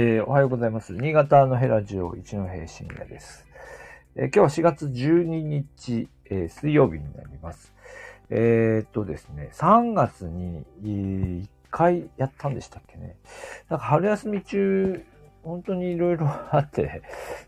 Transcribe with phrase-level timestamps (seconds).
[0.00, 0.92] えー、おはようございます。
[0.92, 3.44] 新潟のヘラジオ一戸深夜です。
[4.14, 7.72] えー、今日は4月12日、えー、水曜日になります。
[8.30, 13.16] え、っとですね、3月に1回やったんでしたっけね。
[13.68, 15.04] なんか春休み中、
[15.42, 17.02] 本当にいろいろあって、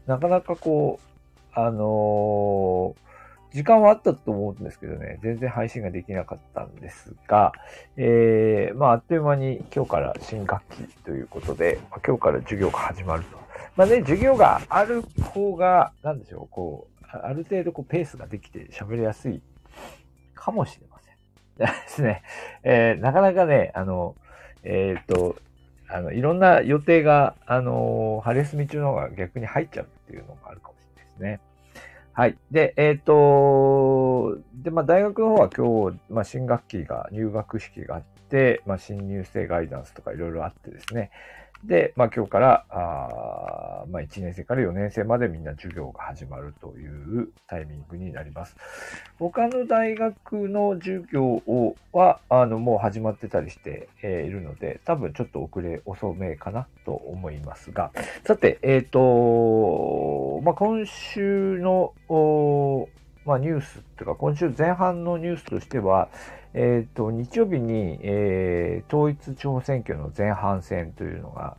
[0.09, 1.06] なかなかこう、
[1.55, 3.09] あのー
[3.52, 7.52] 時間はあったと思うんですけどね、全然配信ができなかったんですが、
[7.96, 13.38] えー、まあ、あっという間に今日から新学期ということで、まあ、今日から授業が始まると。
[13.77, 15.02] まあね、授業がある
[15.34, 19.42] 方が、なんでしょう、こう、ある程度こうペースができて喋りやすい
[20.34, 21.66] かもしれません。
[21.66, 22.22] ですね、
[22.62, 24.14] えー、なかなかね、あの、
[24.62, 25.36] えっ、と、
[25.88, 31.49] あの、いろんな予定が、あの、春休み中の方が逆に入っちゃうっていうのがあるかもしれないですね。
[32.20, 32.37] はい。
[32.51, 41.11] で、えっ、ー、と、で、まあ、大学の方は今日、まあ、新学期が、入学式があって、まあ、新入生ガイダンスとかいろいろあってですね。
[41.64, 48.56] で、まあ、今日から、あまあ、1年生から4年生までみんな授業が始まるというタイミングになります。
[49.19, 57.91] 他の大学の授業をは、あの、もう始まってたりして、いるので、多分ちょっと遅れ遅めかなと思いますが、
[58.25, 61.92] さて、えっ、ー、と、まあ、今週の、
[63.27, 66.08] まあ、ニュースっていうか、今週前半のニュースとしては、
[66.53, 71.56] えっ、ー、と、日曜日に、えー、統一地方選挙の前半戦というのが、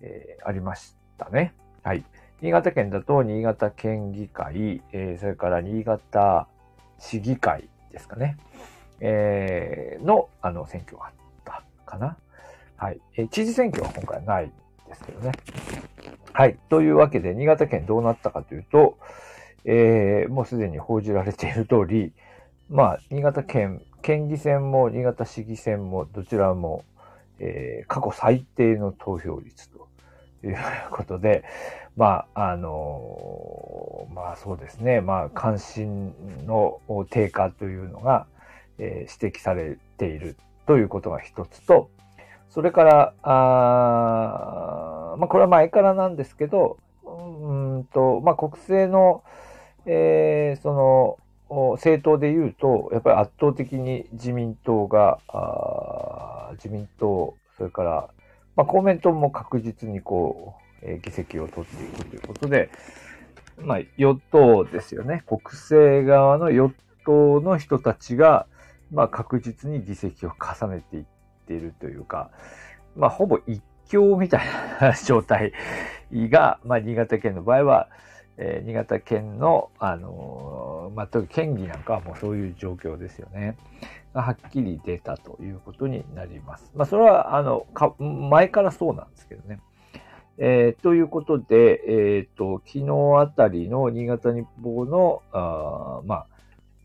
[0.00, 1.54] えー、ありましたね。
[1.82, 2.04] はい。
[2.40, 6.48] 新潟県だと、新潟県議会、えー、それから新潟
[6.98, 8.38] 市議会ですかね。
[9.00, 11.12] えー、の、あの、選挙があっ
[11.44, 12.16] たかな。
[12.76, 13.00] はい。
[13.16, 14.50] えー、知事選挙は今回ない
[14.88, 15.32] ですけどね。
[16.32, 16.58] はい。
[16.70, 18.96] というわけで、新潟県どうなったかというと、
[19.64, 22.12] えー、もうすでに報じられている通り、
[22.68, 26.84] まあ、新潟県県議選も新潟市議選もどちらも、
[27.38, 29.88] えー、過去最低の投票率と
[30.44, 30.56] いう
[30.90, 31.44] ことで、
[31.96, 36.14] まあ、あのー、まあそうですね、まあ関心
[36.46, 36.80] の
[37.10, 38.26] 低下というのが、
[38.78, 40.36] えー、指摘されている
[40.66, 41.90] ということが一つと、
[42.50, 49.22] それから、あまあこれは前からなんですけど、うんと、まあ国政の、
[49.86, 51.18] えー、その、
[51.72, 55.18] 政党で言うと、やっぱり圧倒的に自民党が、
[56.52, 58.08] 自民党、それから、
[58.56, 62.70] まあ、公明党も確実にこう、えー、議席を取っていくということで、
[63.58, 65.22] まあ、与党ですよね。
[65.26, 66.74] 国政側の与
[67.04, 68.46] 党の人たちが、
[68.90, 71.04] まあ、確実に議席を重ねていっ
[71.46, 72.30] ているというか、
[72.96, 74.40] まあ、ほぼ一強みたい
[74.80, 75.52] な 状態
[76.12, 77.88] が、まあ、新潟県の場合は、
[78.44, 83.56] えー、新潟県の、あのー、まあ、特に県議なんかはもうそういう状況ですよね。
[84.14, 86.72] はっきり出たということになります。
[86.74, 89.60] まあ、それは、あの、か、前からそうなんですけどね。
[90.38, 96.26] えー、ということで、えっ、ー、と、昨日あたりの新潟日報の、あまあ、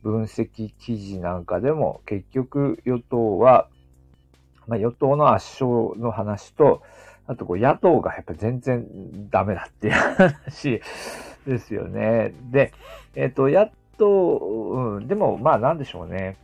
[0.03, 3.67] 分析記事なんかでも、結局与党は、
[4.67, 6.83] まあ、与党の圧勝の話と、
[7.25, 8.87] あとこう野党がやっぱ全然
[9.29, 10.81] ダメだっていう話
[11.47, 12.33] ですよね。
[12.51, 12.73] で、
[13.15, 16.37] えっ、ー、と、野党、うん、でもまあなんでしょうね。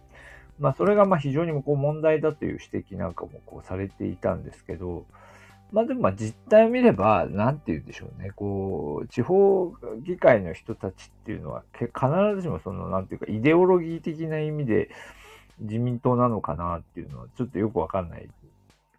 [0.59, 5.05] まあそれがまあ非常にこう問題だという指摘なんかもこうされていたんですけど、
[5.71, 8.31] まあでもまあ実態を見れば、なんて言うんでしょうね。
[8.35, 11.89] こう、地方議会の人たちっていうのは、必
[12.35, 14.89] ずしもその、なんていうか、イデオロギー的な意味で
[15.59, 18.29] 自民党なのかなっていうのはちょっとよくわかんない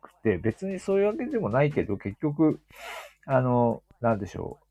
[0.02, 2.60] くて、別にそういうわけでもないけど、結局、
[3.24, 4.63] あの、なんでしょう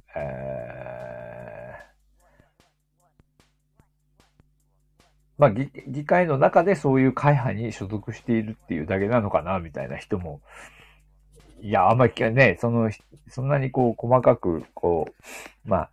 [5.44, 10.40] まあ議、議会の中でそういう会派に所属しているっていうだけなのかな、みたいな人も、
[11.62, 12.90] いや、あんまりね、その、
[13.28, 15.08] そんなにこう、細かく、こ
[15.66, 15.90] う、まあ、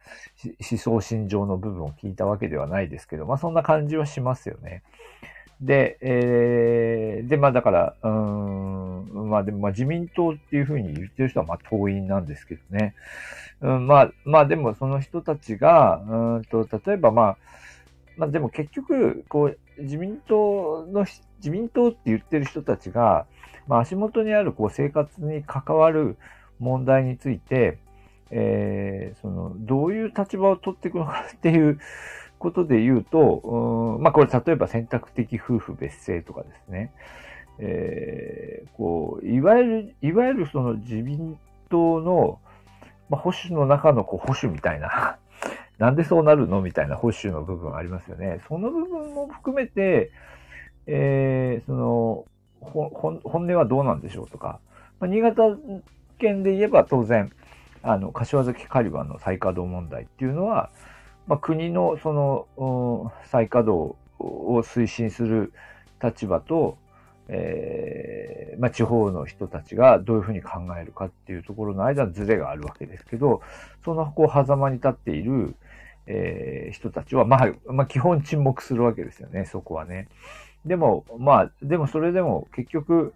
[0.71, 4.85] 思想心情の部分を聞いたわけではないですけど、まあ、そんな感じはしますよね。
[5.61, 12.95] で、えー、で、まあだから、うん、まあでも、まあ自民党っていうふうに言ってる人は、まあ党員なんですけどね。
[13.61, 17.37] うん、まあ、まあでもその人たちが、うんと、例えばまあ、
[18.21, 21.07] まあでも結局、こう、自民党の、
[21.39, 23.27] 自民党って言ってる人たちが、
[23.67, 26.19] まあ足元にあるこう生活に関わる
[26.59, 27.79] 問題について、
[28.31, 31.81] えー、その、どういう立場を取っていくのかっていう、
[32.39, 36.91] ことで言うと、うんまあこれ例えば選択的夫婦別姓とかですね。
[37.59, 41.39] えー、こう、いわゆる、いわゆるその自民
[41.69, 42.41] 党の、
[43.11, 45.19] まあ、保守の中のこう保守みたいな、
[45.81, 46.61] なんでそうなるの？
[46.61, 48.41] みたいな保守の部分ありますよね。
[48.47, 50.13] その部分も含めて、
[50.87, 52.27] えー、その、
[52.61, 54.61] 本音はどうなんでしょうとか、
[55.01, 55.57] まあ、新潟
[56.19, 57.33] 件で言えば当然、
[57.83, 60.71] あの、柏崎カリバの再稼働問題っていうのは、
[61.27, 65.55] まあ、国のその、再稼働を推進する
[66.03, 66.77] 立場と、
[67.29, 73.41] えー、まあ、地方の人たちがどういうふうに考えるかっていうところの間のズレがあるわけですけど、
[73.83, 75.55] そのこう狭間に立っている、
[76.13, 80.09] えー、人たちは、まあ、まあ、基本沈黙するわけですよね、そこはね。
[80.67, 83.15] でも、まあ、でもそれでも結局、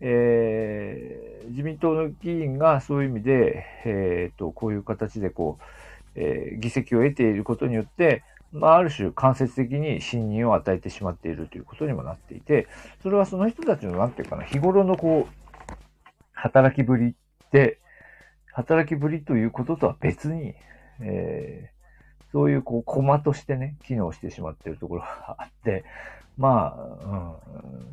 [0.00, 5.62] えー、自民党の議員がそういう意味で、えーと、こういう形でこう、
[6.16, 12.68] えー、議席を得ていることによって、まあ、ある種間接的に信任を与えてしまっているということにもなっていて、
[13.02, 15.74] それはその人たちの、なんていうかな、日頃のこう、
[16.34, 17.80] 働きぶりって、
[18.52, 20.54] 働きぶりということとは別に、
[21.00, 21.70] え、
[22.34, 25.84] そういうこう、コマとしてね、機能してしまってるところがあって、
[26.36, 26.82] まあ、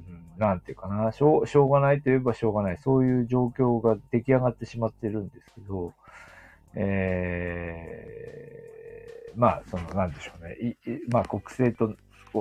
[0.08, 2.78] うん、なんていうかな、しょう、しょうがないといえばしょうがない。
[2.80, 5.94] そういう状況が出来上がってしまってるんですけど、
[6.74, 10.56] えー、まあ、その、なんでしょうね。
[10.56, 10.76] いい
[11.12, 11.96] まあ、国政と、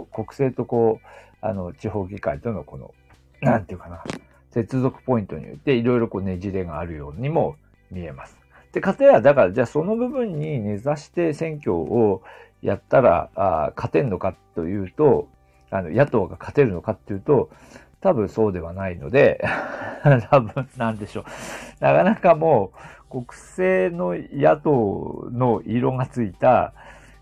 [0.07, 1.07] 国政とこう、
[1.43, 2.95] あの、地方議会とのこの、
[3.43, 4.03] なんていうかな、
[4.53, 7.57] 接続ポイントによっていろいろこうねじれがあるようにも
[7.91, 8.40] 見えます。
[8.73, 12.23] で、かたや、だから、じゃあその部分に根ざして選挙を
[12.63, 15.29] やったら、あ勝てんのかというと、
[15.71, 17.51] あの、野党が勝てるのかっていうと、
[18.01, 19.45] 多分そうではないので、
[20.31, 21.25] 多分なんでしょう。
[21.81, 22.73] なかなかも
[23.11, 26.73] う国政の野党の色がついた、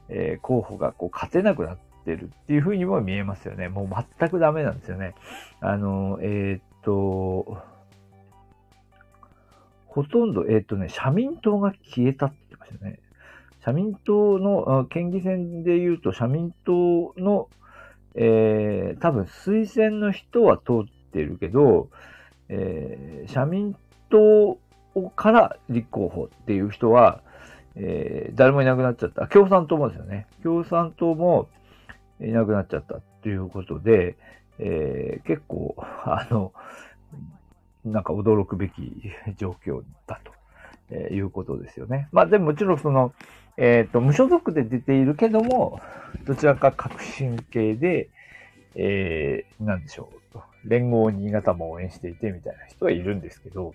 [0.09, 3.69] えー、候補がこう勝てなくなってるっていうふうにも見えますよね。
[3.69, 5.15] もう全くダメなんですよね。
[5.61, 7.59] あの、えー、っと、
[9.89, 13.01] ほとんど、えー、っとね、社民党が消えたって言ってましたね。
[13.65, 17.49] 社民党の、県議選で言うと、社民党の、
[18.15, 21.91] えー、多分推薦の人は通ってるけど、
[22.49, 23.75] えー、社民
[24.11, 24.59] 党
[25.17, 27.23] から立候補っていう人は、
[27.75, 29.27] えー、誰もいなくなっちゃった。
[29.27, 30.27] 共産党もですよね。
[30.43, 31.49] 共産党も
[32.21, 34.17] いなくなっちゃったっていうことで、
[34.59, 36.53] えー、結構、あの、
[37.85, 40.33] なんか驚くべき 状況だと、
[40.91, 42.09] えー、いうことですよね。
[42.13, 43.13] まあでももちろんその、
[43.57, 45.81] えっ、ー、と、無所属で出ているけども、
[46.25, 48.09] どちらか革新系で、
[48.75, 50.19] えー、なんでしょう。
[50.65, 53.75] 連合新潟も応援していてみたいな人はいるんですけど、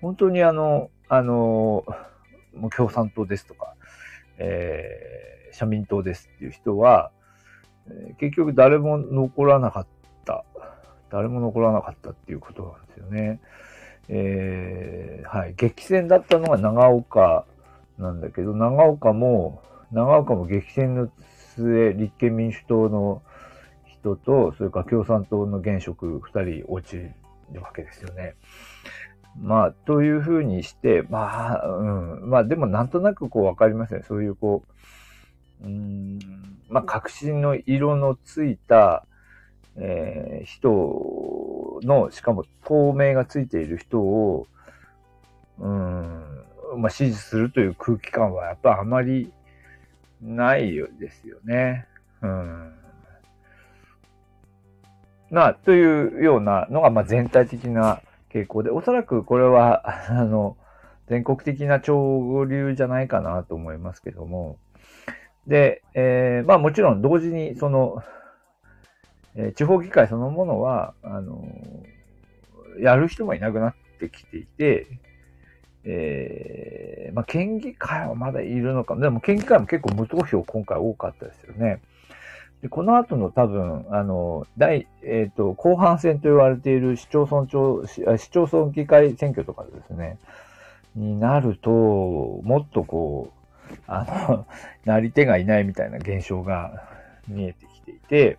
[0.00, 1.84] 本当にあの、あの、
[2.54, 3.74] もう共産党ですとか、
[4.38, 7.10] えー、社民党ですっていう人は、
[8.18, 9.99] 結局誰も残らなかった。
[11.10, 13.40] 誰も残らなかったっていうことなんですよね。
[14.08, 15.54] えー、はい。
[15.56, 17.44] 激戦だったのが長岡
[17.98, 19.62] なんだけど、長岡も、
[19.92, 21.08] 長岡も激戦の
[21.54, 23.22] 末、立憲民主党の
[23.86, 27.12] 人と、それから共産党の現職二人落ちる
[27.60, 28.34] わけですよね。
[29.38, 32.30] まあ、というふうにして、まあ、うん。
[32.30, 34.02] まあ、でもなんとなくこうわかりますね。
[34.06, 34.64] そういうこ
[35.62, 36.18] う、うん、
[36.68, 39.06] まあ、確信の色のついた、
[39.76, 44.46] えー、人の、しかも透明がついている人を、
[45.58, 46.44] うん、
[46.76, 49.32] まあ、支持するという空気感はやっぱあまり
[50.22, 51.86] ないよですよね。
[52.22, 52.72] うん。
[55.30, 58.00] まあ、というようなのが、まあ、全体的な
[58.32, 60.56] 傾向で、おそらくこれは、 あの、
[61.06, 64.58] 全国的な潮流じゃないかなと思いますけども、
[65.46, 68.02] で、えー、まあもちろん同時に、その、
[69.36, 71.44] え、地方議会そのものは、あの、
[72.78, 74.86] やる人もいなくなってきていて、
[75.84, 79.00] えー、まあ、県議会はまだいるのかも。
[79.00, 81.80] でも県議会も結構無投票今回多かったですよね。
[82.62, 90.18] で、この後の多分、あの、第、えっ、ー、と、後半戦と言われている市町村長、市町村議会選挙とかですね、
[90.94, 94.46] になると、もっとこう、あの、
[94.84, 96.84] なり手がいないみたいな現象が
[97.28, 98.38] 見えてきていて、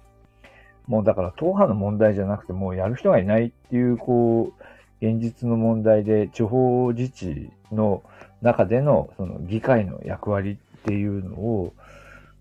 [0.88, 8.04] もうだから党派の問題じゃなくて、もうやる人がいないっていう、こう、現実の問題で地方自治の
[8.42, 11.74] 中でのその議会の役割っていうのを、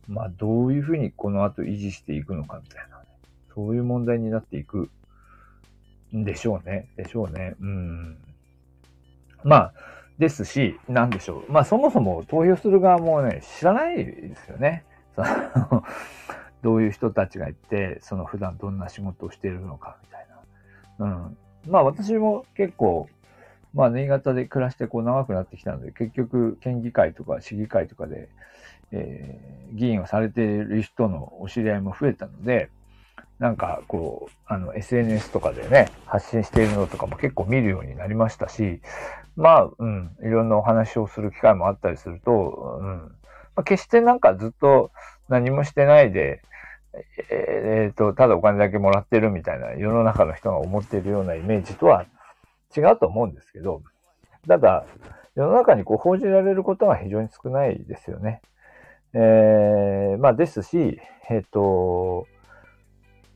[0.09, 3.01] まあどういうふうにこの後維持していくのかみたいな、ね
[3.55, 4.91] そういう問題になっていく
[6.15, 6.89] んでしょうね。
[6.97, 7.57] でしょうね。
[7.61, 8.19] うん。
[9.45, 9.73] まあ、
[10.19, 11.53] ですし、なんでしょう。
[11.53, 14.85] まあそもそも投票する側もね、知らないですよね。
[16.63, 20.27] どういう人たちがいて、その普段どんな仕事をしているのかみたい
[20.99, 21.07] な。
[21.07, 21.39] うん。
[21.71, 23.09] まあ私も結構、
[23.75, 28.29] まあ新潟で暮らしてこう長くなってきたので、結局県議会とか市議会とかで、
[28.93, 32.71] えー、議員をされている人のお知り合いも増えたので、
[33.39, 38.83] なんかこう、あの、SNS とかでね、発信しているのとかも結構見るようになりましたし、
[39.35, 42.87] まあ、うん、いろんなお話をする機会もあったりすると、うん、
[43.57, 44.91] まあ、決してなんかずっと
[45.31, 46.43] 何もしてないで、
[47.31, 52.05] えっ、と、ただお金だけもらってるみたいな世の中の人が思っているようなイメージとは
[52.77, 53.83] 違うと思うんですけど、
[54.47, 54.85] ただ、
[55.37, 58.43] 世の中にこう報じられることが非常に少ないですよね。
[59.15, 62.27] えー、まあですし、えっ、と、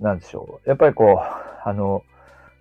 [0.00, 0.68] なんでしょう。
[0.68, 2.02] やっぱりこう、あの、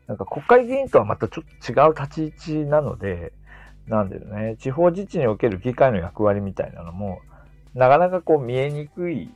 [0.08, 3.34] なんか国会議員とはまたちょっと違う立ち位置なので、
[3.88, 7.20] なんだよね、地方自治における議会の役割みたいなのも、
[7.74, 9.30] なかなかこう見えにくい、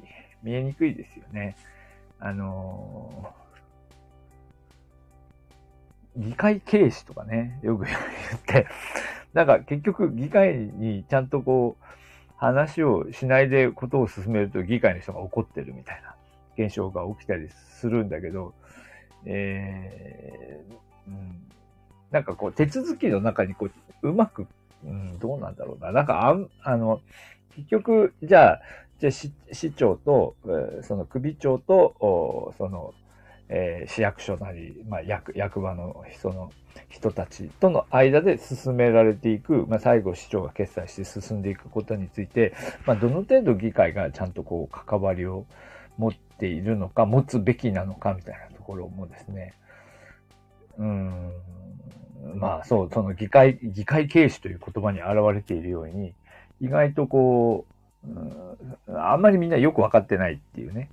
[0.43, 1.55] 見えにくいですよね。
[2.19, 3.33] あの
[6.15, 7.97] 議会軽視とかね、よく言っ
[8.45, 8.67] て、
[9.33, 11.83] なんか結局議会にちゃんとこう、
[12.37, 16.13] 話をしないでことを進めると議会の人が怒ってるみたいな
[16.63, 18.53] 現象が起きたりするんだけど、
[19.25, 21.41] えー、うん、
[22.11, 23.69] なんかこう手続きの中にこ
[24.03, 24.47] う、うまく、
[24.87, 25.91] うん、どうなんだろうな。
[25.91, 27.01] なんかあ、あの、
[27.55, 28.61] 結局、じゃあ、
[28.99, 30.35] じゃ市市長と、
[30.81, 32.93] その首長と、その、
[33.49, 36.51] えー、市役所なり、まあ、役、役場のその
[36.89, 42.53] 人たちとの間で進められていく、まあ、最後市長が決裁して進んでいくことについて、
[42.85, 45.45] まあ、どの程度議会がちゃんとこう関わりを
[45.97, 49.53] 持っているのか、持つべきなのかみたいなところもですね、
[50.77, 51.31] うん、
[52.35, 56.13] まあそう、その議会、議会軽視という言葉に表れているように、
[56.61, 57.65] 意外とこ
[58.05, 58.09] う、
[58.89, 60.89] うん、あんまりみんなよくわかってないっていうね。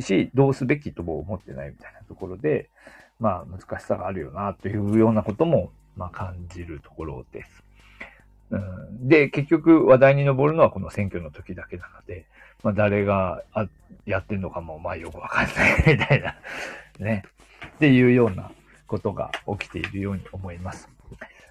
[0.00, 2.68] し、どうすべきとも思ってないみたいなところで、
[3.18, 7.62] まあ難しさがあるよなというようなことも、まあ感じるところです。
[8.50, 12.26] うん、で、結局話題に上るのはこの選挙の時だけなので、
[12.62, 13.68] まあ誰があ
[14.04, 16.36] やってんのかもまあよくわかんないみたいな、
[16.98, 17.24] ね。
[17.76, 18.50] っていうような
[18.86, 20.88] ことが起きているように思います。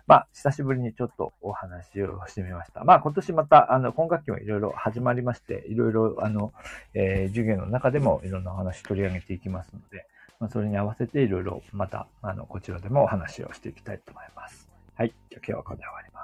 [0.08, 2.84] まあ、久しぶりにちょっとお話をしてみました。
[2.84, 6.54] まあ、今年また、あの、今学期もいろいろ始まりまして、いろいろ、あの、
[6.94, 10.06] えー、授業の中でもいろんなお話取り上げていきますので、
[10.40, 14.70] まあ、それに合わせていろいろまた、あの、こちらでもお話をしていきたいと思います。
[14.94, 15.14] はい。
[15.32, 16.15] じゃ今日はこれで終わり。